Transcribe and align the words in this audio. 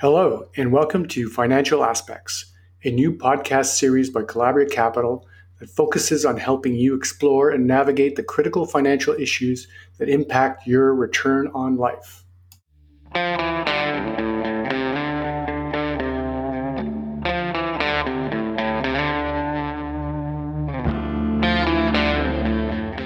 Hello, 0.00 0.48
and 0.56 0.72
welcome 0.72 1.06
to 1.06 1.30
Financial 1.30 1.84
Aspects, 1.84 2.46
a 2.82 2.90
new 2.90 3.12
podcast 3.12 3.76
series 3.76 4.10
by 4.10 4.22
Collabria 4.22 4.68
Capital 4.68 5.24
that 5.60 5.70
focuses 5.70 6.24
on 6.24 6.36
helping 6.36 6.74
you 6.74 6.96
explore 6.96 7.50
and 7.50 7.64
navigate 7.64 8.16
the 8.16 8.24
critical 8.24 8.66
financial 8.66 9.14
issues 9.14 9.68
that 9.98 10.08
impact 10.08 10.66
your 10.66 10.92
return 10.96 11.48
on 11.54 11.76
life. 11.76 12.24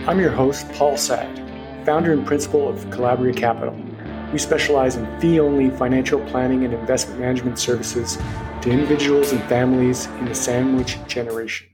I'm 0.09 0.19
your 0.19 0.31
host, 0.31 0.73
Paul 0.73 0.97
Sad, 0.97 1.37
founder 1.85 2.15
and 2.15 2.27
principal 2.27 2.67
of 2.67 2.79
Collabria 2.87 3.37
Capital. 3.37 3.79
We 4.33 4.39
specialize 4.39 4.97
in 4.97 5.21
fee 5.21 5.41
only 5.41 5.71
financial 5.71 6.21
planning 6.27 6.65
and 6.65 6.75
investment 6.75 7.19
management 7.19 7.59
services 7.59 8.19
to 8.61 8.71
individuals 8.71 9.33
and 9.33 9.43
families 9.45 10.05
in 10.07 10.27
the 10.27 10.35
sandwich 10.35 10.99
generation. 11.07 11.67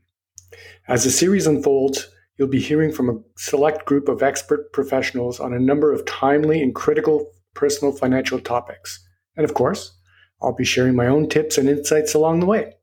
As 0.86 1.02
the 1.02 1.10
series 1.10 1.48
unfolds, 1.48 2.08
you'll 2.36 2.46
be 2.46 2.60
hearing 2.60 2.92
from 2.92 3.10
a 3.10 3.18
select 3.36 3.86
group 3.86 4.08
of 4.08 4.22
expert 4.22 4.72
professionals 4.72 5.40
on 5.40 5.52
a 5.52 5.58
number 5.58 5.92
of 5.92 6.06
timely 6.06 6.62
and 6.62 6.76
critical 6.76 7.32
personal 7.54 7.92
financial 7.92 8.38
topics. 8.38 9.04
And 9.36 9.44
of 9.44 9.54
course, 9.54 9.96
I'll 10.40 10.54
be 10.54 10.64
sharing 10.64 10.94
my 10.94 11.08
own 11.08 11.28
tips 11.28 11.58
and 11.58 11.68
insights 11.68 12.14
along 12.14 12.38
the 12.38 12.46
way. 12.46 12.74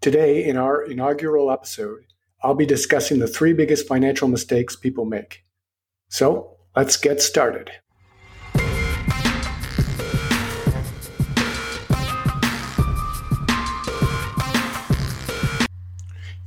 Today, 0.00 0.44
in 0.44 0.56
our 0.56 0.84
inaugural 0.84 1.50
episode, 1.50 2.04
I'll 2.44 2.54
be 2.54 2.66
discussing 2.66 3.18
the 3.18 3.26
three 3.26 3.54
biggest 3.54 3.88
financial 3.88 4.28
mistakes 4.28 4.76
people 4.76 5.04
make. 5.04 5.42
So, 6.10 6.55
let's 6.76 6.98
get 6.98 7.22
started. 7.22 7.70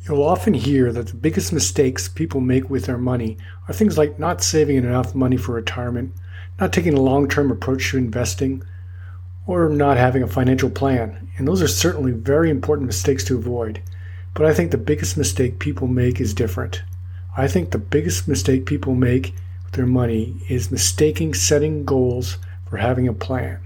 You'll 0.06 0.24
often 0.24 0.54
hear 0.54 0.92
that 0.92 1.08
the 1.08 1.16
biggest 1.16 1.52
mistakes 1.52 2.08
people 2.08 2.42
make 2.42 2.70
with 2.70 2.86
their 2.86 2.98
money 2.98 3.38
are 3.68 3.74
things 3.74 3.98
like 3.98 4.20
not 4.20 4.44
saving 4.44 4.78
enough 4.78 5.14
money 5.16 5.38
for 5.38 5.54
retirement, 5.54 6.14
not 6.60 6.74
taking 6.74 6.94
a 6.94 7.02
long 7.02 7.28
term 7.28 7.52
approach 7.52 7.90
to 7.92 7.98
investing, 7.98 8.64
or 9.48 9.68
not 9.68 9.98
having 9.98 10.22
a 10.22 10.28
financial 10.28 10.70
plan. 10.70 11.28
And 11.38 11.48
those 11.48 11.62
are 11.62 11.68
certainly 11.68 12.12
very 12.12 12.52
important 12.52 12.86
mistakes 12.88 13.24
to 13.26 13.38
avoid. 13.38 13.82
But 14.36 14.46
I 14.46 14.54
think 14.54 14.70
the 14.70 14.78
biggest 14.78 15.18
mistake 15.18 15.58
people 15.58 15.88
make 15.88 16.22
is 16.22 16.36
different. 16.36 16.84
I 17.36 17.48
think 17.48 17.72
the 17.72 17.80
biggest 17.80 18.28
mistake 18.28 18.66
people 18.66 18.94
make 18.94 19.34
their 19.72 19.86
money 19.86 20.36
is 20.48 20.72
mistaking 20.72 21.34
setting 21.34 21.86
goals 21.86 22.38
for 22.70 22.78
having 22.78 23.08
a 23.08 23.14
plan. 23.14 23.60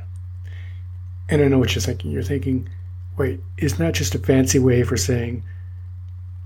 And 1.30 1.42
I 1.42 1.48
know 1.48 1.60
what 1.60 1.74
you're 1.74 1.82
thinking. 1.82 2.12
You're 2.12 2.24
thinking, 2.24 2.70
wait, 3.18 3.40
isn't 3.58 3.80
that 3.80 3.94
just 3.94 4.16
a 4.16 4.20
fancy 4.20 4.60
way 4.60 4.84
for 4.84 4.98
saying, 4.98 5.44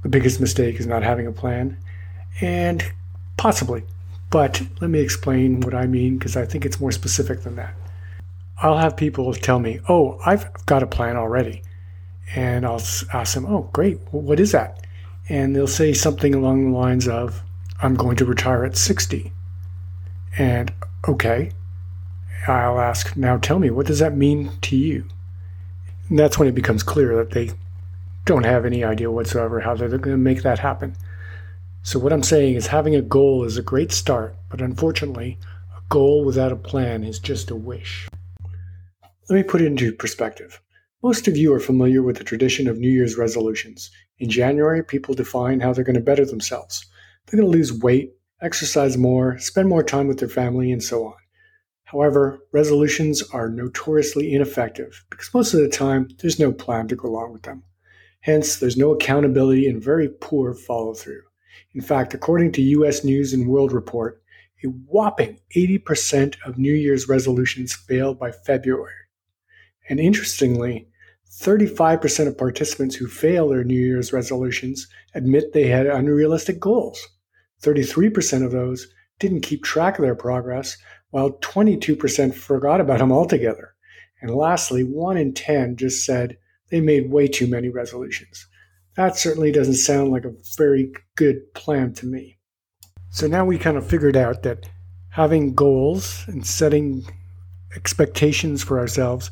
the 0.03 0.09
biggest 0.09 0.39
mistake 0.39 0.79
is 0.79 0.87
not 0.87 1.03
having 1.03 1.27
a 1.27 1.31
plan. 1.31 1.77
And 2.41 2.83
possibly. 3.37 3.83
But 4.29 4.61
let 4.81 4.89
me 4.89 4.99
explain 4.99 5.61
what 5.61 5.73
I 5.73 5.87
mean 5.87 6.17
because 6.17 6.35
I 6.35 6.45
think 6.45 6.65
it's 6.65 6.79
more 6.79 6.91
specific 6.91 7.43
than 7.43 7.55
that. 7.55 7.73
I'll 8.61 8.77
have 8.77 8.97
people 8.97 9.33
tell 9.33 9.59
me, 9.59 9.79
oh, 9.87 10.19
I've 10.25 10.47
got 10.65 10.83
a 10.83 10.87
plan 10.87 11.15
already. 11.15 11.61
And 12.35 12.65
I'll 12.65 12.81
ask 13.13 13.33
them, 13.33 13.45
oh, 13.45 13.69
great. 13.71 13.99
What 14.11 14.39
is 14.39 14.51
that? 14.51 14.85
And 15.29 15.55
they'll 15.55 15.67
say 15.67 15.93
something 15.93 16.33
along 16.33 16.71
the 16.71 16.77
lines 16.77 17.07
of, 17.07 17.41
I'm 17.81 17.95
going 17.95 18.17
to 18.17 18.25
retire 18.25 18.65
at 18.65 18.75
60. 18.75 19.31
And 20.37 20.73
okay. 21.07 21.51
I'll 22.47 22.79
ask, 22.79 23.15
now 23.17 23.37
tell 23.37 23.59
me, 23.59 23.69
what 23.69 23.87
does 23.87 23.99
that 23.99 24.15
mean 24.15 24.51
to 24.61 24.75
you? 24.75 25.05
And 26.09 26.17
that's 26.17 26.39
when 26.39 26.47
it 26.47 26.55
becomes 26.55 26.83
clear 26.83 27.15
that 27.17 27.31
they 27.31 27.51
don't 28.25 28.45
have 28.45 28.65
any 28.65 28.83
idea 28.83 29.11
whatsoever 29.11 29.59
how 29.59 29.75
they're 29.75 29.89
going 29.89 30.01
to 30.01 30.17
make 30.17 30.43
that 30.43 30.59
happen. 30.59 30.95
So, 31.83 31.99
what 31.99 32.11
I'm 32.11 32.23
saying 32.23 32.55
is 32.55 32.67
having 32.67 32.95
a 32.95 33.01
goal 33.01 33.45
is 33.45 33.57
a 33.57 33.61
great 33.61 33.91
start, 33.91 34.35
but 34.49 34.61
unfortunately, 34.61 35.37
a 35.75 35.81
goal 35.89 36.25
without 36.25 36.51
a 36.51 36.57
plan 36.57 37.03
is 37.03 37.19
just 37.19 37.49
a 37.49 37.55
wish. 37.55 38.09
Let 39.29 39.35
me 39.35 39.43
put 39.43 39.61
it 39.61 39.67
into 39.67 39.93
perspective. 39.93 40.61
Most 41.03 41.27
of 41.27 41.37
you 41.37 41.53
are 41.53 41.59
familiar 41.59 42.01
with 42.01 42.17
the 42.17 42.23
tradition 42.23 42.67
of 42.67 42.77
New 42.77 42.89
Year's 42.89 43.17
resolutions. 43.17 43.91
In 44.19 44.29
January, 44.29 44.83
people 44.83 45.15
define 45.15 45.59
how 45.59 45.71
they're 45.71 45.83
going 45.83 45.95
to 45.95 46.01
better 46.01 46.25
themselves. 46.25 46.85
They're 47.25 47.39
going 47.39 47.51
to 47.51 47.57
lose 47.57 47.71
weight, 47.71 48.13
exercise 48.41 48.97
more, 48.97 49.37
spend 49.39 49.67
more 49.69 49.83
time 49.83 50.07
with 50.07 50.19
their 50.19 50.29
family, 50.29 50.71
and 50.71 50.83
so 50.83 51.05
on. 51.05 51.15
However, 51.85 52.39
resolutions 52.51 53.23
are 53.31 53.49
notoriously 53.49 54.33
ineffective 54.33 55.05
because 55.09 55.33
most 55.33 55.53
of 55.53 55.61
the 55.61 55.69
time 55.69 56.09
there's 56.19 56.39
no 56.39 56.51
plan 56.51 56.87
to 56.89 56.95
go 56.95 57.07
along 57.07 57.31
with 57.31 57.43
them. 57.43 57.63
Hence, 58.21 58.57
there's 58.57 58.75
no 58.75 58.91
accountability 58.93 59.67
and 59.67 59.81
very 59.81 60.09
poor 60.09 60.53
follow 60.53 60.93
through. 60.93 61.21
In 61.73 61.81
fact, 61.81 62.13
according 62.13 62.51
to 62.53 62.61
US 62.61 63.03
News 63.03 63.33
and 63.33 63.47
World 63.47 63.71
Report, 63.71 64.21
a 64.63 64.67
whopping 64.67 65.39
80% 65.55 66.35
of 66.45 66.57
New 66.57 66.73
Year's 66.73 67.07
resolutions 67.07 67.73
fail 67.73 68.13
by 68.13 68.31
February. 68.31 68.91
And 69.87 69.99
interestingly, 69.99 70.89
35% 71.39 72.27
of 72.27 72.37
participants 72.37 72.95
who 72.95 73.07
fail 73.07 73.49
their 73.49 73.63
New 73.63 73.79
Year's 73.79 74.11
resolutions 74.11 74.87
admit 75.13 75.53
they 75.53 75.67
had 75.67 75.85
unrealistic 75.85 76.59
goals. 76.59 77.07
33% 77.61 78.45
of 78.45 78.51
those 78.51 78.87
didn't 79.19 79.41
keep 79.41 79.63
track 79.63 79.97
of 79.97 80.03
their 80.03 80.15
progress, 80.15 80.77
while 81.09 81.31
22% 81.39 82.33
forgot 82.33 82.81
about 82.81 82.99
them 82.99 83.11
altogether. 83.11 83.73
And 84.21 84.31
lastly, 84.31 84.83
1 84.83 85.17
in 85.17 85.33
10 85.33 85.75
just 85.75 86.05
said, 86.05 86.37
they 86.69 86.81
made 86.81 87.11
way 87.11 87.27
too 87.27 87.47
many 87.47 87.69
resolutions. 87.69 88.47
That 88.95 89.15
certainly 89.15 89.51
doesn't 89.51 89.75
sound 89.75 90.11
like 90.11 90.25
a 90.25 90.33
very 90.57 90.91
good 91.15 91.53
plan 91.53 91.93
to 91.93 92.05
me. 92.05 92.37
So 93.09 93.27
now 93.27 93.45
we 93.45 93.57
kind 93.57 93.77
of 93.77 93.87
figured 93.87 94.17
out 94.17 94.43
that 94.43 94.69
having 95.09 95.53
goals 95.53 96.25
and 96.27 96.45
setting 96.45 97.05
expectations 97.75 98.63
for 98.63 98.79
ourselves 98.79 99.31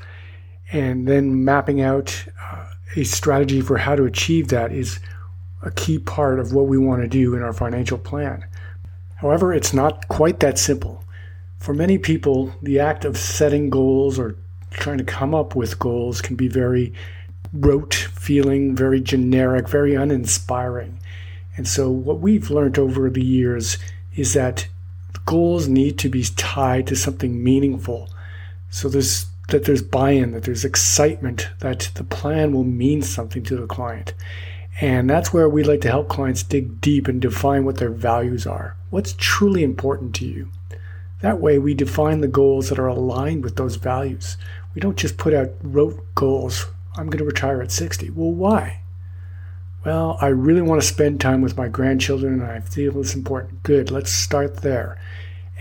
and 0.71 1.07
then 1.07 1.43
mapping 1.43 1.81
out 1.81 2.25
uh, 2.41 2.65
a 2.95 3.03
strategy 3.03 3.61
for 3.61 3.77
how 3.77 3.95
to 3.95 4.03
achieve 4.03 4.47
that 4.49 4.71
is 4.71 4.99
a 5.65 5.71
key 5.71 5.99
part 5.99 6.39
of 6.39 6.53
what 6.53 6.67
we 6.67 6.77
want 6.77 7.01
to 7.01 7.07
do 7.07 7.35
in 7.35 7.41
our 7.41 7.51
financial 7.51 7.97
plan. 7.97 8.45
However, 9.15 9.53
it's 9.53 9.73
not 9.73 10.07
quite 10.07 10.39
that 10.39 10.57
simple. 10.57 11.03
For 11.59 11.73
many 11.73 11.97
people, 11.97 12.53
the 12.61 12.79
act 12.79 13.03
of 13.03 13.17
setting 13.17 13.69
goals 13.69 14.17
or 14.19 14.35
trying 14.69 14.99
to 14.99 15.03
come 15.03 15.33
up 15.33 15.55
with 15.55 15.79
goals 15.79 16.21
can 16.21 16.35
be 16.35 16.47
very 16.47 16.93
rote 17.51 17.95
feeling, 17.95 18.75
very 18.75 19.01
generic, 19.01 19.67
very 19.67 19.95
uninspiring. 19.95 20.99
And 21.57 21.67
so, 21.67 21.89
what 21.89 22.19
we've 22.19 22.51
learned 22.51 22.77
over 22.77 23.09
the 23.09 23.23
years 23.23 23.77
is 24.15 24.33
that 24.33 24.67
goals 25.25 25.67
need 25.67 25.97
to 25.99 26.09
be 26.09 26.23
tied 26.35 26.87
to 26.87 26.95
something 26.95 27.43
meaningful. 27.43 28.09
So 28.69 28.89
there's 28.89 29.25
that 29.49 29.65
there's 29.65 29.83
buy-in, 29.83 30.31
that 30.31 30.43
there's 30.43 30.65
excitement, 30.65 31.49
that 31.59 31.91
the 31.93 32.03
plan 32.03 32.51
will 32.51 32.63
mean 32.63 33.03
something 33.03 33.43
to 33.43 33.55
the 33.55 33.67
client. 33.67 34.13
And 34.81 35.09
that's 35.09 35.33
where 35.33 35.47
we 35.47 35.63
like 35.63 35.81
to 35.81 35.89
help 35.89 36.09
clients 36.09 36.43
dig 36.43 36.81
deep 36.81 37.07
and 37.07 37.21
define 37.21 37.63
what 37.63 37.77
their 37.77 37.89
values 37.89 38.45
are. 38.45 38.75
What's 38.89 39.15
truly 39.17 39.63
important 39.63 40.13
to 40.15 40.25
you? 40.25 40.49
That 41.21 41.39
way, 41.39 41.57
we 41.57 41.73
define 41.73 42.19
the 42.19 42.27
goals 42.27 42.69
that 42.69 42.79
are 42.79 42.87
aligned 42.87 43.43
with 43.43 43.55
those 43.55 43.77
values. 43.77 44.37
We 44.73 44.81
don't 44.81 44.97
just 44.97 45.17
put 45.17 45.33
out 45.33 45.51
rote 45.63 46.03
goals 46.13 46.67
I'm 46.97 47.07
going 47.07 47.17
to 47.17 47.25
retire 47.25 47.61
at 47.61 47.71
60. 47.71 48.09
Well, 48.11 48.31
why? 48.31 48.79
Well, 49.83 50.17
I 50.21 50.27
really 50.27 50.61
want 50.61 50.81
to 50.81 50.87
spend 50.87 51.19
time 51.19 51.41
with 51.41 51.57
my 51.57 51.67
grandchildren 51.67 52.41
and 52.41 52.43
I 52.43 52.61
feel 52.61 52.99
it's 52.99 53.13
important. 53.13 53.63
Good, 53.63 53.91
let's 53.91 54.11
start 54.11 54.57
there. 54.57 54.99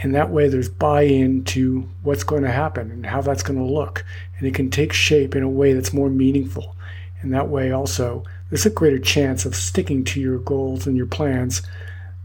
And 0.03 0.15
that 0.15 0.31
way 0.31 0.49
there's 0.49 0.69
buy 0.69 1.03
in 1.03 1.45
to 1.45 1.89
what's 2.03 2.25
going 2.25 2.43
to 2.43 2.51
happen 2.51 2.91
and 2.91 3.07
how 3.07 3.21
that's 3.21 3.43
going 3.43 3.59
to 3.59 3.65
look. 3.65 4.05
And 4.39 4.47
it 4.47 4.55
can 4.55 4.71
take 4.71 4.93
shape 4.93 5.35
in 5.35 5.43
a 5.43 5.49
way 5.49 5.73
that's 5.73 5.93
more 5.93 6.09
meaningful. 6.09 6.77
And 7.21 7.35
that 7.35 7.49
way 7.49 7.73
also, 7.73 8.25
there's 8.49 8.67
a 8.67 8.71
greater 8.71 8.99
chance 8.99 9.45
of 9.45 9.55
sticking 9.55 10.05
to 10.05 10.21
your 10.21 10.39
goals 10.39 10.87
and 10.87 10.97
your 10.97 11.07
plans 11.07 11.63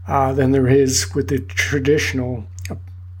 uh, 0.06 0.32
than 0.32 0.52
there 0.52 0.68
is 0.68 1.14
with 1.14 1.28
the 1.28 1.38
traditional 1.38 2.44
uh, 2.70 2.74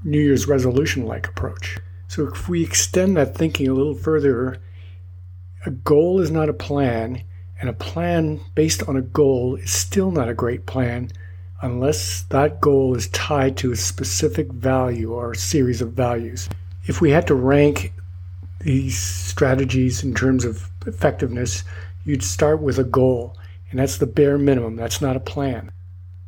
New 0.04 0.20
Year's 0.20 0.46
resolution 0.46 1.06
like 1.06 1.28
approach. 1.28 1.78
So 2.08 2.28
if 2.28 2.48
we 2.48 2.62
extend 2.62 3.16
that 3.16 3.36
thinking 3.36 3.68
a 3.68 3.74
little 3.74 3.94
further 3.94 4.60
a 5.66 5.70
goal 5.70 6.20
is 6.20 6.30
not 6.30 6.48
a 6.48 6.54
plan, 6.54 7.22
and 7.60 7.68
a 7.68 7.74
plan 7.74 8.40
based 8.54 8.82
on 8.88 8.96
a 8.96 9.02
goal 9.02 9.56
is 9.56 9.70
still 9.70 10.10
not 10.10 10.28
a 10.28 10.34
great 10.34 10.64
plan 10.64 11.10
unless 11.62 12.22
that 12.30 12.60
goal 12.60 12.94
is 12.94 13.08
tied 13.08 13.56
to 13.58 13.70
a 13.70 13.76
specific 13.76 14.50
value 14.50 15.12
or 15.12 15.32
a 15.32 15.36
series 15.36 15.82
of 15.82 15.92
values. 15.92 16.48
If 16.86 17.02
we 17.02 17.10
had 17.10 17.26
to 17.26 17.34
rank 17.34 17.92
these 18.60 18.98
strategies 18.98 20.02
in 20.02 20.14
terms 20.14 20.46
of 20.46 20.70
effectiveness, 20.86 21.62
you'd 22.04 22.22
start 22.22 22.60
with 22.60 22.78
a 22.78 22.84
goal, 22.84 23.36
and 23.70 23.78
that's 23.78 23.98
the 23.98 24.06
bare 24.06 24.38
minimum. 24.38 24.76
That's 24.76 25.00
not 25.00 25.16
a 25.16 25.20
plan. 25.20 25.72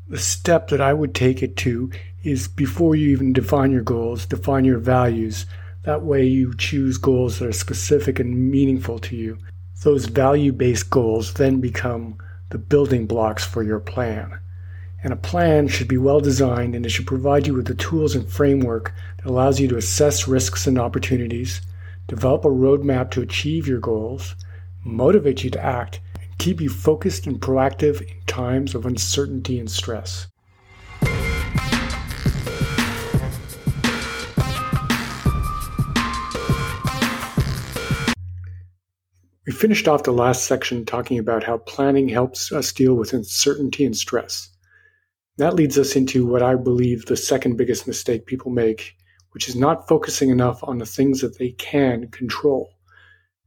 The 0.09 0.19
step 0.19 0.69
that 0.69 0.81
I 0.81 0.93
would 0.93 1.15
take 1.15 1.43
it 1.43 1.57
to 1.59 1.91
is 2.23 2.49
before 2.49 2.95
you 2.95 3.09
even 3.09 3.33
define 3.33 3.73
your 3.73 3.83
goals, 3.83 4.27
define 4.27 4.65
your 4.65 4.79
values, 4.79 5.47
That 5.85 6.05
way, 6.05 6.25
you 6.25 6.55
choose 6.55 6.97
goals 6.97 7.39
that 7.39 7.49
are 7.49 7.53
specific 7.53 8.21
and 8.21 8.51
meaningful 8.51 9.01
to 9.01 9.17
you. 9.17 9.39
Those 9.83 10.05
value 10.07 10.53
based 10.53 10.91
goals 10.91 11.35
then 11.35 11.61
become 11.61 12.19
the 12.51 12.59
building 12.59 13.07
blocks 13.07 13.45
for 13.45 13.65
your 13.65 13.81
plan. 13.81 14.39
And 15.03 15.13
a 15.13 15.17
plan 15.17 15.67
should 15.67 15.89
be 15.89 15.99
well 15.99 16.21
designed 16.21 16.77
and 16.77 16.87
it 16.87 16.91
should 16.91 17.09
provide 17.09 17.49
you 17.49 17.55
with 17.55 17.67
the 17.67 17.75
tools 17.75 18.15
and 18.15 18.29
framework 18.29 18.95
that 19.17 19.27
allows 19.27 19.59
you 19.59 19.67
to 19.69 19.77
assess 19.77 20.29
risks 20.29 20.69
and 20.69 20.79
opportunities, 20.79 21.61
develop 22.07 22.45
a 22.45 22.49
roadmap 22.49 23.11
to 23.13 23.23
achieve 23.23 23.67
your 23.67 23.81
goals, 23.81 24.37
motivate 24.85 25.45
you 25.45 25.51
to 25.51 25.65
act, 25.65 26.01
and 26.21 26.39
keep 26.39 26.61
you 26.61 26.69
focused 26.69 27.27
and 27.27 27.41
proactive 27.41 28.01
in 28.01 28.21
times 28.27 28.75
of 28.75 28.87
uncertainty 28.87 29.59
and 29.59 29.71
stress. 29.71 30.27
We 39.45 39.53
finished 39.53 39.89
off 39.89 40.05
the 40.05 40.13
last 40.13 40.45
section 40.45 40.85
talking 40.85 41.19
about 41.19 41.43
how 41.43 41.59
planning 41.59 42.09
helps 42.09 42.53
us 42.53 42.73
deal 42.73 42.95
with 42.95 43.13
uncertainty 43.13 43.85
and 43.85 43.97
stress. 43.97 44.49
That 45.39 45.55
leads 45.55 45.77
us 45.79 45.97
into 45.97 46.25
what 46.27 46.43
I 46.43 46.55
believe 46.55 47.07
the 47.07 47.17
second 47.17 47.57
biggest 47.57 47.89
mistake 47.89 48.27
people 48.27 48.53
make, 48.53 48.95
which 49.33 49.49
is 49.49 49.57
not 49.57 49.89
focusing 49.89 50.31
enough 50.31 50.63
on 50.63 50.79
the 50.79 50.87
things 50.87 51.23
that 51.23 51.39
they 51.39 51.51
can 51.51 52.09
control. 52.09 52.71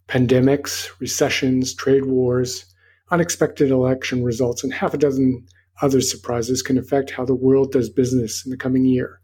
Pandemics, 0.07 0.90
recessions, 1.00 1.74
trade 1.74 2.06
wars, 2.06 2.66
unexpected 3.10 3.72
election 3.72 4.24
results, 4.24 4.63
and 4.63 4.74
half 4.74 4.94
a 4.94 4.98
dozen 4.98 5.46
other 5.81 6.02
surprises 6.02 6.62
can 6.62 6.78
affect 6.78 7.12
how 7.12 7.25
the 7.25 7.36
world 7.36 7.72
does 7.72 7.90
business 7.90 8.46
in 8.46 8.52
the 8.52 8.57
coming 8.57 8.86
year. 8.86 9.19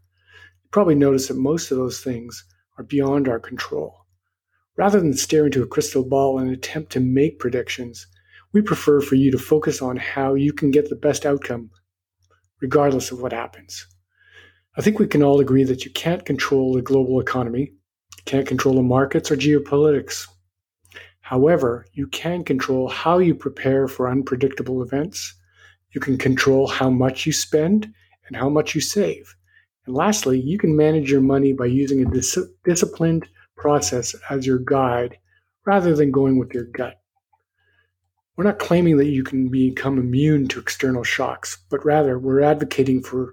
You 0.62 0.68
probably 0.70 0.94
notice 0.94 1.28
that 1.28 1.36
most 1.36 1.70
of 1.70 1.78
those 1.78 2.00
things 2.00 2.44
are 2.78 2.84
beyond 2.84 3.28
our 3.28 3.38
control. 3.38 4.06
Rather 4.76 5.00
than 5.00 5.14
stare 5.14 5.46
into 5.46 5.62
a 5.62 5.66
crystal 5.66 6.04
ball 6.04 6.38
and 6.38 6.50
attempt 6.50 6.92
to 6.92 7.00
make 7.00 7.38
predictions, 7.38 8.06
we 8.52 8.60
prefer 8.60 9.00
for 9.00 9.14
you 9.14 9.30
to 9.30 9.38
focus 9.38 9.80
on 9.82 9.96
how 9.96 10.34
you 10.34 10.52
can 10.52 10.70
get 10.70 10.88
the 10.88 10.96
best 10.96 11.24
outcome 11.24 11.70
regardless 12.60 13.10
of 13.10 13.20
what 13.20 13.32
happens. 13.32 13.86
I 14.76 14.80
think 14.80 14.98
we 14.98 15.06
can 15.06 15.22
all 15.22 15.40
agree 15.40 15.64
that 15.64 15.84
you 15.84 15.90
can't 15.90 16.24
control 16.24 16.72
the 16.72 16.80
global 16.80 17.20
economy, 17.20 17.72
can't 18.24 18.46
control 18.46 18.76
the 18.76 18.82
markets 18.82 19.30
or 19.30 19.36
geopolitics. 19.36 20.26
However, 21.32 21.86
you 21.94 22.08
can 22.08 22.44
control 22.44 22.90
how 22.90 23.18
you 23.18 23.34
prepare 23.34 23.88
for 23.88 24.06
unpredictable 24.06 24.82
events. 24.82 25.34
You 25.92 25.98
can 25.98 26.18
control 26.18 26.66
how 26.66 26.90
much 26.90 27.24
you 27.24 27.32
spend 27.32 27.90
and 28.26 28.36
how 28.36 28.50
much 28.50 28.74
you 28.74 28.82
save. 28.82 29.34
And 29.86 29.94
lastly, 29.94 30.38
you 30.38 30.58
can 30.58 30.76
manage 30.76 31.10
your 31.10 31.22
money 31.22 31.54
by 31.54 31.64
using 31.64 32.02
a 32.02 32.10
dis- 32.10 32.36
disciplined 32.64 33.26
process 33.56 34.14
as 34.28 34.46
your 34.46 34.58
guide 34.58 35.16
rather 35.64 35.96
than 35.96 36.10
going 36.10 36.38
with 36.38 36.52
your 36.52 36.64
gut. 36.64 37.00
We're 38.36 38.44
not 38.44 38.58
claiming 38.58 38.98
that 38.98 39.08
you 39.08 39.24
can 39.24 39.48
become 39.48 39.98
immune 39.98 40.48
to 40.48 40.60
external 40.60 41.02
shocks, 41.02 41.56
but 41.70 41.82
rather 41.82 42.18
we're 42.18 42.42
advocating 42.42 43.02
for 43.02 43.32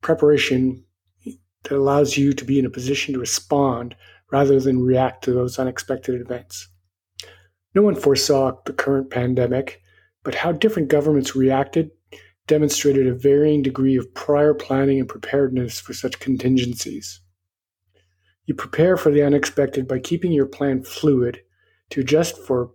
preparation 0.00 0.82
that 1.24 1.76
allows 1.76 2.16
you 2.16 2.32
to 2.32 2.44
be 2.44 2.58
in 2.58 2.66
a 2.66 2.70
position 2.70 3.14
to 3.14 3.20
respond 3.20 3.94
rather 4.32 4.58
than 4.58 4.82
react 4.82 5.22
to 5.22 5.32
those 5.32 5.60
unexpected 5.60 6.20
events. 6.20 6.66
No 7.76 7.82
one 7.82 7.94
foresaw 7.94 8.56
the 8.64 8.72
current 8.72 9.10
pandemic, 9.10 9.82
but 10.24 10.34
how 10.34 10.50
different 10.50 10.88
governments 10.88 11.36
reacted 11.36 11.90
demonstrated 12.46 13.06
a 13.06 13.14
varying 13.14 13.60
degree 13.60 13.96
of 13.96 14.14
prior 14.14 14.54
planning 14.54 14.98
and 14.98 15.06
preparedness 15.06 15.78
for 15.78 15.92
such 15.92 16.18
contingencies. 16.18 17.20
You 18.46 18.54
prepare 18.54 18.96
for 18.96 19.12
the 19.12 19.22
unexpected 19.22 19.86
by 19.86 19.98
keeping 19.98 20.32
your 20.32 20.46
plan 20.46 20.84
fluid 20.84 21.42
to 21.90 22.00
adjust 22.00 22.38
for 22.38 22.70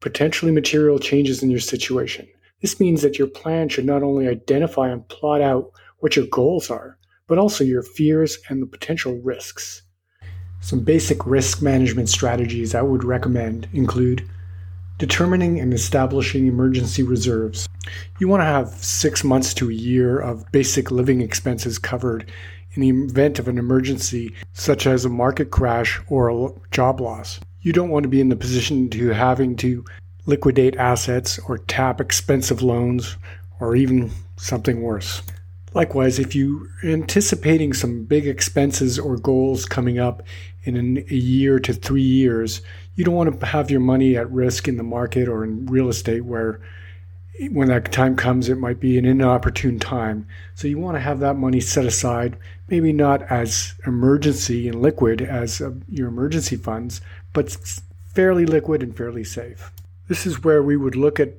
potentially 0.00 0.52
material 0.52 0.98
changes 0.98 1.42
in 1.42 1.50
your 1.50 1.60
situation. 1.60 2.28
This 2.60 2.78
means 2.78 3.00
that 3.00 3.18
your 3.18 3.28
plan 3.28 3.70
should 3.70 3.86
not 3.86 4.02
only 4.02 4.28
identify 4.28 4.90
and 4.90 5.08
plot 5.08 5.40
out 5.40 5.70
what 6.00 6.16
your 6.16 6.26
goals 6.26 6.68
are, 6.68 6.98
but 7.28 7.38
also 7.38 7.64
your 7.64 7.82
fears 7.82 8.36
and 8.50 8.60
the 8.60 8.66
potential 8.66 9.18
risks. 9.22 9.80
Some 10.62 10.84
basic 10.84 11.26
risk 11.26 11.60
management 11.60 12.08
strategies 12.08 12.72
I 12.72 12.82
would 12.82 13.02
recommend 13.02 13.68
include 13.72 14.24
determining 14.96 15.58
and 15.58 15.74
establishing 15.74 16.46
emergency 16.46 17.02
reserves. 17.02 17.68
You 18.20 18.28
want 18.28 18.42
to 18.42 18.46
have 18.46 18.68
six 18.68 19.24
months 19.24 19.54
to 19.54 19.68
a 19.68 19.74
year 19.74 20.20
of 20.20 20.50
basic 20.52 20.92
living 20.92 21.20
expenses 21.20 21.80
covered 21.80 22.30
in 22.74 22.82
the 22.82 22.90
event 22.90 23.40
of 23.40 23.48
an 23.48 23.58
emergency, 23.58 24.32
such 24.52 24.86
as 24.86 25.04
a 25.04 25.08
market 25.08 25.50
crash 25.50 26.00
or 26.06 26.28
a 26.28 26.52
job 26.70 27.00
loss. 27.00 27.40
You 27.62 27.72
don't 27.72 27.90
want 27.90 28.04
to 28.04 28.08
be 28.08 28.20
in 28.20 28.28
the 28.28 28.36
position 28.36 28.88
to 28.90 29.08
having 29.08 29.56
to 29.56 29.84
liquidate 30.26 30.76
assets 30.76 31.40
or 31.40 31.58
tap 31.58 32.00
expensive 32.00 32.62
loans 32.62 33.16
or 33.58 33.74
even 33.74 34.12
something 34.36 34.80
worse. 34.80 35.22
Likewise, 35.74 36.18
if 36.18 36.34
you're 36.34 36.68
anticipating 36.84 37.72
some 37.72 38.04
big 38.04 38.26
expenses 38.26 38.98
or 38.98 39.16
goals 39.16 39.64
coming 39.64 39.98
up 39.98 40.22
in 40.64 40.98
a 40.98 41.14
year 41.14 41.58
to 41.58 41.72
three 41.72 42.02
years, 42.02 42.60
you 42.94 43.04
don't 43.04 43.14
want 43.14 43.40
to 43.40 43.46
have 43.46 43.70
your 43.70 43.80
money 43.80 44.16
at 44.16 44.30
risk 44.30 44.68
in 44.68 44.76
the 44.76 44.82
market 44.82 45.28
or 45.28 45.44
in 45.44 45.66
real 45.66 45.88
estate 45.88 46.24
where 46.24 46.60
when 47.50 47.68
that 47.68 47.90
time 47.90 48.14
comes, 48.14 48.48
it 48.48 48.58
might 48.58 48.78
be 48.78 48.98
an 48.98 49.06
inopportune 49.06 49.78
time. 49.78 50.26
So 50.54 50.68
you 50.68 50.78
want 50.78 50.96
to 50.96 51.00
have 51.00 51.20
that 51.20 51.36
money 51.36 51.60
set 51.60 51.86
aside, 51.86 52.36
maybe 52.68 52.92
not 52.92 53.22
as 53.22 53.74
emergency 53.86 54.68
and 54.68 54.80
liquid 54.80 55.22
as 55.22 55.60
uh, 55.60 55.72
your 55.88 56.08
emergency 56.08 56.56
funds, 56.56 57.00
but 57.32 57.56
fairly 58.06 58.44
liquid 58.44 58.82
and 58.82 58.96
fairly 58.96 59.24
safe. 59.24 59.72
This 60.08 60.26
is 60.26 60.44
where 60.44 60.62
we 60.62 60.76
would 60.76 60.94
look 60.94 61.18
at 61.18 61.32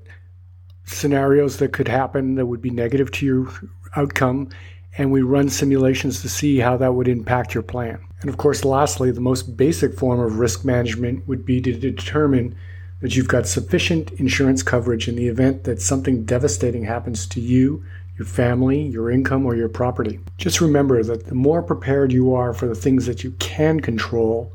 scenarios 0.86 1.58
that 1.58 1.72
could 1.72 1.88
happen 1.88 2.36
that 2.36 2.48
would 2.48 2.62
be 2.62 2.70
negative 2.70 3.12
to 3.12 3.26
your 3.26 3.48
outcome, 3.96 4.50
and 4.98 5.12
we 5.12 5.22
run 5.22 5.50
simulations 5.50 6.22
to 6.22 6.30
see 6.30 6.60
how 6.60 6.78
that 6.78 6.94
would 6.94 7.08
impact 7.08 7.54
your 7.54 7.64
plan. 7.64 8.00
And 8.22 8.30
of 8.30 8.38
course, 8.38 8.64
lastly, 8.64 9.12
the 9.12 9.22
most 9.22 9.58
basic 9.58 9.98
form 9.98 10.20
of 10.20 10.40
risk 10.40 10.64
management 10.64 11.28
would 11.28 11.46
be 11.46 11.60
to 11.62 11.74
determine 11.74 12.56
that 13.02 13.16
you've 13.18 13.28
got 13.28 13.48
sufficient 13.48 14.12
insurance 14.14 14.64
coverage 14.64 15.10
in 15.10 15.18
the 15.18 15.28
event 15.28 15.66
that 15.66 15.82
something 15.82 16.24
devastating 16.24 16.86
happens 16.86 17.28
to 17.28 17.42
you, 17.42 17.84
your 18.18 18.26
family, 18.26 18.82
your 18.82 19.12
income, 19.12 19.46
or 19.46 19.56
your 19.56 19.68
property. 19.68 20.20
Just 20.38 20.62
remember 20.62 21.04
that 21.04 21.26
the 21.26 21.36
more 21.36 21.62
prepared 21.62 22.14
you 22.14 22.34
are 22.34 22.54
for 22.54 22.68
the 22.68 22.76
things 22.76 23.06
that 23.08 23.24
you 23.24 23.32
can 23.40 23.82
control, 23.82 24.54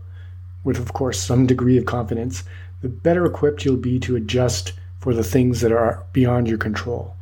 with 0.65 0.79
of 0.79 0.95
course 0.95 1.21
some 1.21 1.47
degree 1.47 1.77
of 1.77 1.85
confidence, 1.85 2.45
the 2.81 2.89
better 2.89 3.27
equipped 3.27 3.65
you'll 3.65 3.77
be 3.77 3.99
to 3.99 4.17
adjust 4.17 4.73
for 4.99 5.13
the 5.13 5.25
things 5.25 5.61
that 5.61 5.73
are 5.73 6.05
beyond 6.13 6.49
your 6.49 6.59
control. 6.59 7.15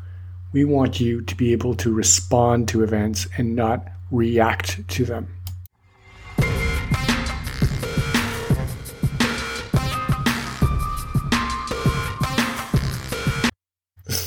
We 0.53 0.65
want 0.65 1.01
you 1.01 1.23
to 1.23 1.35
be 1.35 1.53
able 1.53 1.75
to 1.77 1.93
respond 1.93 2.69
to 2.69 2.83
events 2.83 3.27
and 3.37 3.55
not 3.55 3.87
react 4.11 4.89
to 4.89 5.05
them. 5.05 5.37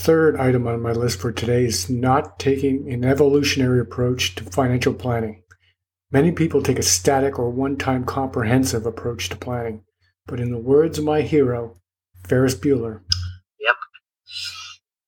third 0.09 0.37
item 0.37 0.65
on 0.65 0.81
my 0.81 0.91
list 0.91 1.19
for 1.19 1.31
today 1.31 1.65
is 1.65 1.87
not 1.87 2.39
taking 2.39 2.91
an 2.91 3.05
evolutionary 3.05 3.79
approach 3.79 4.33
to 4.33 4.43
financial 4.43 4.91
planning. 4.91 5.43
Many 6.09 6.31
people 6.31 6.63
take 6.63 6.79
a 6.79 6.81
static 6.81 7.37
or 7.37 7.51
one 7.51 7.77
time 7.77 8.03
comprehensive 8.05 8.87
approach 8.87 9.29
to 9.29 9.35
planning, 9.35 9.83
but 10.25 10.39
in 10.39 10.49
the 10.49 10.57
words 10.57 10.97
of 10.97 11.05
my 11.05 11.21
hero, 11.21 11.77
Ferris 12.27 12.55
Bueller. 12.55 13.01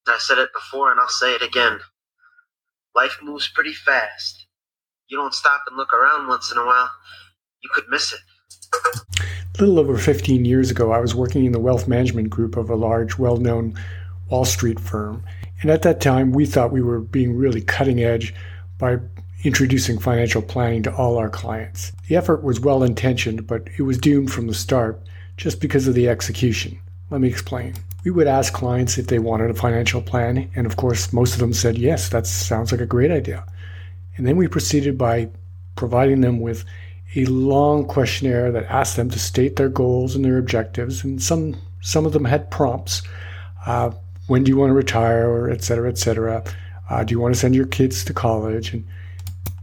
I 0.06 0.18
said 0.18 0.38
it 0.38 0.50
before 0.52 0.90
and 0.90 1.00
I'll 1.00 1.08
say 1.08 1.34
it 1.34 1.42
again. 1.42 1.80
Life 2.94 3.18
moves 3.22 3.48
pretty 3.48 3.72
fast. 3.72 4.46
You 5.08 5.16
don't 5.16 5.34
stop 5.34 5.62
and 5.68 5.76
look 5.76 5.92
around 5.92 6.28
once 6.28 6.50
in 6.50 6.58
a 6.58 6.64
while, 6.66 6.90
you 7.62 7.70
could 7.72 7.84
miss 7.88 8.12
it. 8.12 8.20
A 9.58 9.60
little 9.60 9.78
over 9.78 9.98
15 9.98 10.44
years 10.44 10.70
ago, 10.70 10.92
I 10.92 10.98
was 10.98 11.14
working 11.14 11.44
in 11.44 11.52
the 11.52 11.60
wealth 11.60 11.86
management 11.86 12.30
group 12.30 12.56
of 12.56 12.70
a 12.70 12.74
large, 12.74 13.18
well 13.18 13.36
known 13.36 13.78
Wall 14.30 14.44
Street 14.44 14.80
firm. 14.80 15.22
And 15.60 15.70
at 15.70 15.82
that 15.82 16.00
time, 16.00 16.32
we 16.32 16.46
thought 16.46 16.72
we 16.72 16.82
were 16.82 17.00
being 17.00 17.36
really 17.36 17.60
cutting 17.60 18.02
edge 18.02 18.34
by 18.78 18.98
introducing 19.44 19.98
financial 19.98 20.42
planning 20.42 20.82
to 20.84 20.94
all 20.94 21.18
our 21.18 21.28
clients. 21.28 21.92
The 22.08 22.16
effort 22.16 22.42
was 22.42 22.60
well 22.60 22.82
intentioned, 22.82 23.46
but 23.46 23.68
it 23.76 23.82
was 23.82 23.98
doomed 23.98 24.32
from 24.32 24.46
the 24.46 24.54
start 24.54 25.00
just 25.36 25.60
because 25.60 25.86
of 25.86 25.94
the 25.94 26.08
execution. 26.08 26.80
Let 27.10 27.20
me 27.20 27.28
explain. 27.28 27.74
We 28.04 28.10
would 28.10 28.26
ask 28.26 28.52
clients 28.52 28.98
if 28.98 29.06
they 29.06 29.18
wanted 29.18 29.50
a 29.50 29.54
financial 29.54 30.02
plan, 30.02 30.50
and 30.56 30.66
of 30.66 30.76
course, 30.76 31.12
most 31.12 31.34
of 31.34 31.40
them 31.40 31.52
said 31.52 31.78
yes, 31.78 32.08
that 32.08 32.26
sounds 32.26 32.72
like 32.72 32.80
a 32.80 32.86
great 32.86 33.10
idea. 33.10 33.44
And 34.16 34.26
then 34.26 34.36
we 34.36 34.48
proceeded 34.48 34.98
by 34.98 35.28
providing 35.76 36.20
them 36.20 36.40
with 36.40 36.64
a 37.14 37.24
long 37.26 37.86
questionnaire 37.86 38.50
that 38.52 38.64
asked 38.64 38.96
them 38.96 39.10
to 39.10 39.18
state 39.18 39.56
their 39.56 39.68
goals 39.68 40.16
and 40.16 40.24
their 40.24 40.38
objectives, 40.38 41.04
and 41.04 41.22
some 41.22 41.56
some 41.80 42.06
of 42.06 42.12
them 42.12 42.24
had 42.24 42.50
prompts. 42.50 43.02
Uh, 43.66 43.90
when 44.28 44.44
do 44.44 44.50
you 44.50 44.56
want 44.56 44.70
to 44.70 44.74
retire, 44.74 45.28
or 45.28 45.50
et 45.50 45.62
cetera, 45.62 45.88
et 45.88 45.98
cetera. 45.98 46.44
Uh, 46.88 47.04
do 47.04 47.12
you 47.12 47.20
want 47.20 47.34
to 47.34 47.40
send 47.40 47.54
your 47.54 47.66
kids 47.66 48.04
to 48.04 48.12
college? 48.14 48.72
And 48.72 48.86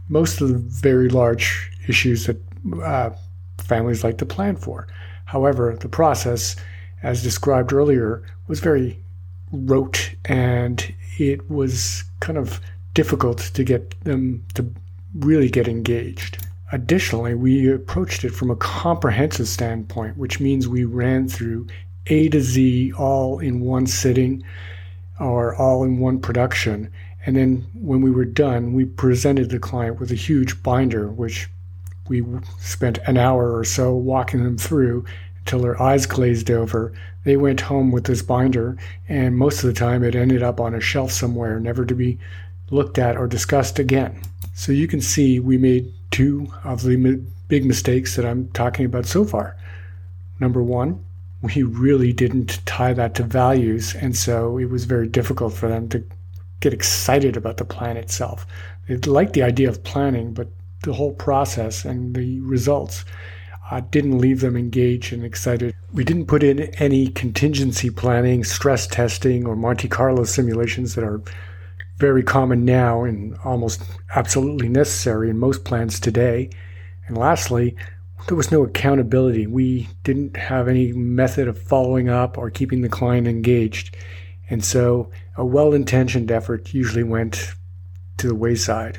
most 0.08 0.40
of 0.40 0.48
the 0.48 0.58
very 0.58 1.08
large 1.08 1.70
issues 1.88 2.26
that 2.26 2.36
uh, 2.82 3.10
families 3.58 4.04
like 4.04 4.18
to 4.18 4.26
plan 4.26 4.56
for. 4.56 4.86
However, 5.24 5.76
the 5.80 5.88
process, 5.88 6.56
as 7.02 7.22
described 7.22 7.72
earlier, 7.72 8.22
was 8.46 8.60
very 8.60 8.98
rote 9.52 10.14
and 10.24 10.94
it 11.18 11.50
was 11.50 12.04
kind 12.20 12.38
of 12.38 12.60
difficult 12.94 13.38
to 13.38 13.64
get 13.64 13.98
them 14.04 14.44
to 14.54 14.72
really 15.18 15.48
get 15.48 15.68
engaged. 15.68 16.38
Additionally, 16.72 17.34
we 17.34 17.72
approached 17.72 18.24
it 18.24 18.30
from 18.30 18.50
a 18.50 18.56
comprehensive 18.56 19.48
standpoint, 19.48 20.16
which 20.16 20.38
means 20.38 20.68
we 20.68 20.84
ran 20.84 21.28
through 21.28 21.66
A 22.06 22.28
to 22.28 22.40
Z 22.40 22.92
all 22.92 23.38
in 23.40 23.60
one 23.60 23.86
sitting 23.86 24.44
or 25.18 25.54
all 25.56 25.82
in 25.84 25.98
one 25.98 26.20
production. 26.20 26.90
And 27.26 27.36
then 27.36 27.66
when 27.74 28.02
we 28.02 28.10
were 28.10 28.24
done, 28.24 28.72
we 28.72 28.84
presented 28.84 29.50
the 29.50 29.58
client 29.58 29.98
with 30.00 30.10
a 30.10 30.16
huge 30.16 30.62
binder, 30.62 31.08
which 31.08 31.50
we 32.08 32.24
spent 32.58 32.98
an 33.06 33.16
hour 33.16 33.56
or 33.56 33.64
so 33.64 33.94
walking 33.94 34.42
them 34.42 34.56
through 34.56 35.04
until 35.50 35.64
their 35.64 35.82
eyes 35.82 36.06
glazed 36.06 36.48
over. 36.48 36.92
They 37.24 37.36
went 37.36 37.60
home 37.60 37.90
with 37.90 38.04
this 38.04 38.22
binder, 38.22 38.76
and 39.08 39.36
most 39.36 39.64
of 39.64 39.66
the 39.66 39.78
time 39.78 40.04
it 40.04 40.14
ended 40.14 40.44
up 40.44 40.60
on 40.60 40.76
a 40.76 40.80
shelf 40.80 41.10
somewhere, 41.10 41.58
never 41.58 41.84
to 41.84 41.94
be 41.96 42.20
looked 42.70 42.98
at 42.98 43.16
or 43.16 43.26
discussed 43.26 43.80
again. 43.80 44.22
So 44.54 44.70
you 44.70 44.86
can 44.86 45.00
see 45.00 45.40
we 45.40 45.58
made 45.58 45.92
two 46.12 46.52
of 46.62 46.82
the 46.82 47.20
big 47.48 47.64
mistakes 47.64 48.14
that 48.14 48.24
I'm 48.24 48.46
talking 48.50 48.86
about 48.86 49.06
so 49.06 49.24
far. 49.24 49.56
Number 50.38 50.62
one, 50.62 51.04
we 51.42 51.64
really 51.64 52.12
didn't 52.12 52.64
tie 52.64 52.92
that 52.92 53.16
to 53.16 53.24
values, 53.24 53.92
and 53.96 54.16
so 54.16 54.56
it 54.56 54.66
was 54.66 54.84
very 54.84 55.08
difficult 55.08 55.52
for 55.52 55.68
them 55.68 55.88
to 55.88 56.04
get 56.60 56.72
excited 56.72 57.36
about 57.36 57.56
the 57.56 57.64
plan 57.64 57.96
itself. 57.96 58.46
They 58.86 58.94
liked 58.98 59.32
the 59.32 59.42
idea 59.42 59.68
of 59.68 59.82
planning, 59.82 60.32
but 60.32 60.46
the 60.84 60.92
whole 60.92 61.14
process 61.14 61.84
and 61.84 62.14
the 62.14 62.38
results 62.38 63.04
uh, 63.70 63.80
didn't 63.90 64.18
leave 64.18 64.40
them 64.40 64.56
engaged 64.56 65.12
and 65.12 65.24
excited. 65.24 65.74
We 65.92 66.04
didn't 66.04 66.26
put 66.26 66.42
in 66.42 66.60
any 66.76 67.08
contingency 67.08 67.90
planning, 67.90 68.42
stress 68.42 68.86
testing, 68.86 69.46
or 69.46 69.54
Monte 69.54 69.88
Carlo 69.88 70.24
simulations 70.24 70.94
that 70.94 71.04
are 71.04 71.22
very 71.98 72.22
common 72.22 72.64
now 72.64 73.04
and 73.04 73.36
almost 73.44 73.82
absolutely 74.14 74.68
necessary 74.68 75.30
in 75.30 75.38
most 75.38 75.64
plans 75.64 76.00
today. 76.00 76.50
And 77.06 77.16
lastly, 77.16 77.76
there 78.26 78.36
was 78.36 78.50
no 78.50 78.64
accountability. 78.64 79.46
We 79.46 79.88
didn't 80.02 80.36
have 80.36 80.66
any 80.66 80.92
method 80.92 81.46
of 81.46 81.60
following 81.60 82.08
up 82.08 82.38
or 82.38 82.50
keeping 82.50 82.80
the 82.80 82.88
client 82.88 83.28
engaged. 83.28 83.96
And 84.48 84.64
so 84.64 85.10
a 85.36 85.44
well 85.44 85.72
intentioned 85.72 86.30
effort 86.30 86.74
usually 86.74 87.04
went 87.04 87.54
to 88.16 88.26
the 88.26 88.34
wayside. 88.34 88.98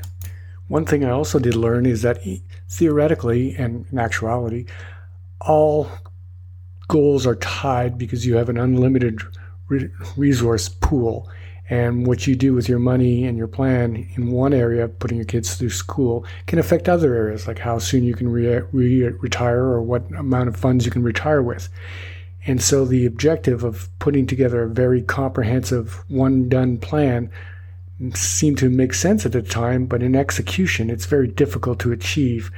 One 0.72 0.86
thing 0.86 1.04
I 1.04 1.10
also 1.10 1.38
did 1.38 1.56
learn 1.56 1.86
is 1.86 2.02
that 2.04 2.22
theoretically 2.70 3.54
and 3.58 3.86
in 3.92 4.00
actuality, 4.00 4.68
all 5.42 5.92
goals 6.88 7.28
are 7.28 7.36
tied 7.36 7.98
because 7.98 8.26
you 8.26 8.38
have 8.38 8.48
an 8.48 8.58
unlimited 8.58 9.20
resource 10.16 10.70
pool 10.70 11.30
and 11.70 12.08
what 12.08 12.26
you 12.26 12.38
do 12.38 12.54
with 12.54 12.70
your 12.70 12.80
money 12.80 13.26
and 13.26 13.38
your 13.38 13.50
plan 13.50 14.08
in 14.16 14.32
one 14.32 14.54
area, 14.54 14.88
putting 14.88 15.18
your 15.18 15.26
kids 15.26 15.56
through 15.56 15.72
school, 15.72 16.26
can 16.48 16.58
affect 16.58 16.88
other 16.88 17.16
areas, 17.16 17.48
like 17.48 17.60
how 17.60 17.78
soon 17.78 18.06
you 18.06 18.14
can 18.14 18.30
re- 18.30 18.64
re- 18.72 19.10
retire 19.10 19.64
or 19.64 19.82
what 19.82 20.10
amount 20.14 20.48
of 20.48 20.56
funds 20.56 20.86
you 20.86 20.92
can 20.92 21.04
retire 21.04 21.42
with. 21.42 21.68
And 22.48 22.62
so 22.64 22.86
the 22.86 23.06
objective 23.06 23.66
of 23.66 23.90
putting 24.00 24.26
together 24.26 24.64
a 24.64 24.70
very 24.70 25.02
comprehensive, 25.02 26.02
one 26.08 26.48
done 26.48 26.78
plan 26.78 27.30
seemed 28.14 28.58
to 28.60 28.70
make 28.70 28.94
sense 28.94 29.26
at 29.26 29.32
the 29.32 29.42
time, 29.42 29.86
but 29.86 30.02
in 30.02 30.16
execution, 30.16 30.90
it's 30.90 31.06
very 31.06 31.28
difficult 31.28 31.80
to 31.80 31.92
achieve. 31.92 32.52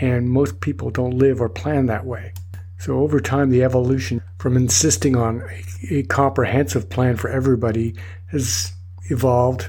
And 0.00 0.30
most 0.30 0.60
people 0.60 0.90
don't 0.90 1.18
live 1.18 1.40
or 1.40 1.48
plan 1.48 1.86
that 1.86 2.04
way. 2.04 2.32
So 2.78 2.98
over 2.98 3.20
time, 3.20 3.50
the 3.50 3.62
evolution 3.62 4.22
from 4.38 4.56
insisting 4.56 5.16
on 5.16 5.42
a, 5.90 5.98
a 5.98 6.02
comprehensive 6.02 6.90
plan 6.90 7.16
for 7.16 7.30
everybody 7.30 7.94
has 8.26 8.72
evolved 9.10 9.68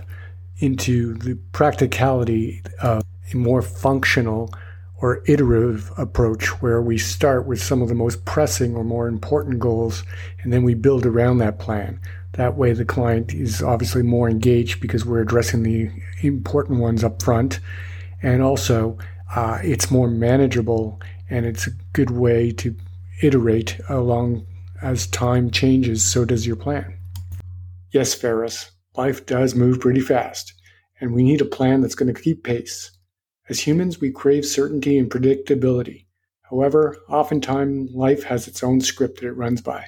into 0.60 1.14
the 1.16 1.36
practicality 1.52 2.62
of 2.82 3.04
a 3.34 3.38
more 3.38 3.62
functional 3.62 4.54
or 4.98 5.24
iterative 5.28 5.92
approach 5.98 6.62
where 6.62 6.82
we 6.82 6.98
start 6.98 7.46
with 7.46 7.62
some 7.62 7.82
of 7.82 7.90
the 7.90 7.96
most 7.96 8.24
pressing 8.26 8.76
or 8.76 8.84
more 8.84 9.08
important 9.08 9.60
goals 9.60 10.04
and 10.42 10.54
then 10.54 10.64
we 10.64 10.74
build 10.74 11.06
around 11.06 11.38
that 11.38 11.60
plan. 11.60 12.00
That 12.36 12.58
way, 12.58 12.74
the 12.74 12.84
client 12.84 13.34
is 13.34 13.62
obviously 13.62 14.02
more 14.02 14.30
engaged 14.30 14.82
because 14.82 15.06
we're 15.06 15.22
addressing 15.22 15.64
the 15.64 15.90
important 16.22 16.80
ones 16.80 17.04
up 17.04 17.24
front. 17.24 17.62
And 18.22 18.42
also, 18.42 18.98
uh, 19.34 19.60
it's 19.64 19.90
more 19.90 20.10
manageable 20.10 21.02
and 21.30 21.46
it's 21.46 21.66
a 21.66 21.72
good 21.94 22.12
way 22.12 22.52
to 22.52 22.76
iterate 23.22 23.80
along 23.88 24.46
as 24.82 25.08
time 25.08 25.50
changes, 25.50 26.04
so 26.04 26.26
does 26.26 26.46
your 26.46 26.58
plan. 26.58 26.94
Yes, 27.92 28.14
Ferris, 28.14 28.72
life 28.98 29.26
does 29.26 29.56
move 29.56 29.80
pretty 29.80 30.02
fast, 30.02 30.54
and 31.00 31.14
we 31.14 31.24
need 31.24 31.42
a 31.42 31.46
plan 31.46 31.82
that's 31.82 31.96
going 31.96 32.14
to 32.14 32.22
keep 32.22 32.44
pace. 32.44 32.92
As 33.48 33.62
humans, 33.62 34.02
we 34.02 34.12
crave 34.12 34.46
certainty 34.46 34.98
and 34.98 35.10
predictability. 35.10 36.06
However, 36.42 36.98
oftentimes 37.08 37.92
life 37.94 38.24
has 38.24 38.48
its 38.48 38.64
own 38.64 38.82
script 38.82 39.22
that 39.22 39.28
it 39.28 39.38
runs 39.38 39.62
by. 39.62 39.86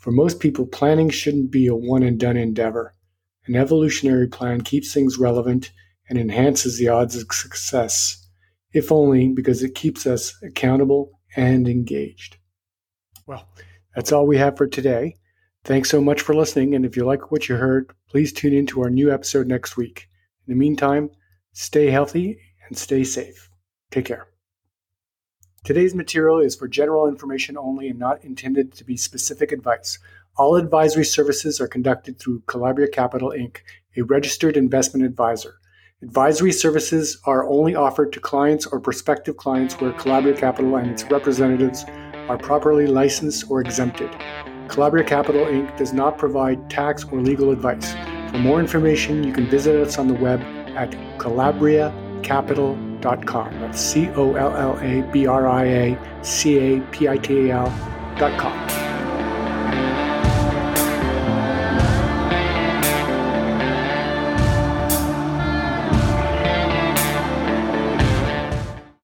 For 0.00 0.10
most 0.10 0.40
people, 0.40 0.66
planning 0.66 1.10
shouldn't 1.10 1.50
be 1.50 1.66
a 1.66 1.74
one 1.74 2.02
and 2.02 2.18
done 2.18 2.38
endeavor. 2.38 2.94
An 3.46 3.54
evolutionary 3.54 4.28
plan 4.28 4.62
keeps 4.62 4.92
things 4.94 5.18
relevant 5.18 5.72
and 6.08 6.18
enhances 6.18 6.78
the 6.78 6.88
odds 6.88 7.16
of 7.16 7.26
success, 7.30 8.26
if 8.72 8.90
only 8.90 9.28
because 9.28 9.62
it 9.62 9.74
keeps 9.74 10.06
us 10.06 10.34
accountable 10.42 11.20
and 11.36 11.68
engaged. 11.68 12.38
Well, 13.26 13.46
that's 13.94 14.10
all 14.10 14.26
we 14.26 14.38
have 14.38 14.56
for 14.56 14.66
today. 14.66 15.16
Thanks 15.64 15.90
so 15.90 16.00
much 16.00 16.22
for 16.22 16.34
listening, 16.34 16.74
and 16.74 16.86
if 16.86 16.96
you 16.96 17.04
like 17.04 17.30
what 17.30 17.50
you 17.50 17.56
heard, 17.56 17.92
please 18.08 18.32
tune 18.32 18.54
in 18.54 18.66
to 18.68 18.80
our 18.80 18.90
new 18.90 19.12
episode 19.12 19.46
next 19.46 19.76
week. 19.76 20.08
In 20.46 20.54
the 20.54 20.58
meantime, 20.58 21.10
stay 21.52 21.90
healthy 21.90 22.40
and 22.66 22.76
stay 22.76 23.04
safe. 23.04 23.50
Take 23.90 24.06
care. 24.06 24.29
Today's 25.62 25.94
material 25.94 26.40
is 26.40 26.56
for 26.56 26.68
general 26.68 27.06
information 27.06 27.58
only 27.58 27.88
and 27.90 27.98
not 27.98 28.24
intended 28.24 28.72
to 28.72 28.82
be 28.82 28.96
specific 28.96 29.52
advice. 29.52 29.98
All 30.38 30.56
advisory 30.56 31.04
services 31.04 31.60
are 31.60 31.68
conducted 31.68 32.18
through 32.18 32.40
Collabria 32.46 32.90
Capital 32.90 33.34
Inc., 33.36 33.58
a 33.94 34.00
registered 34.02 34.56
investment 34.56 35.04
advisor. 35.04 35.56
Advisory 36.02 36.50
services 36.50 37.20
are 37.26 37.46
only 37.46 37.74
offered 37.74 38.10
to 38.14 38.20
clients 38.20 38.64
or 38.64 38.80
prospective 38.80 39.36
clients 39.36 39.78
where 39.78 39.92
Collabria 39.92 40.34
Capital 40.34 40.76
and 40.76 40.90
its 40.90 41.04
representatives 41.04 41.84
are 42.30 42.38
properly 42.38 42.86
licensed 42.86 43.50
or 43.50 43.60
exempted. 43.60 44.10
Collabria 44.68 45.06
Capital 45.06 45.44
Inc. 45.44 45.76
does 45.76 45.92
not 45.92 46.16
provide 46.16 46.70
tax 46.70 47.04
or 47.04 47.20
legal 47.20 47.50
advice. 47.50 47.92
For 48.30 48.38
more 48.38 48.60
information, 48.60 49.22
you 49.24 49.34
can 49.34 49.46
visit 49.50 49.76
us 49.76 49.98
on 49.98 50.08
the 50.08 50.14
web 50.14 50.40
at 50.74 50.90
collabriacapital.com. 53.00 53.60
That's 53.60 53.80
C 53.80 54.08
O 54.10 54.34
L 54.34 54.56
L 54.56 54.78
A 54.80 55.02
B 55.12 55.26
R 55.26 55.46
I 55.46 55.64
A 55.64 55.98
C 56.22 56.58
A 56.58 56.80
P 56.92 57.08
I 57.08 57.16
T 57.18 57.50
A 57.50 57.56
L.com. 57.56 58.79